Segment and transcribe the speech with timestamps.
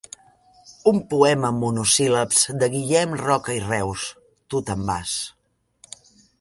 [0.91, 4.09] «Un poema en monosíl·labs de Guillem Roca i Reus:
[4.51, 5.17] Tu te'n vas.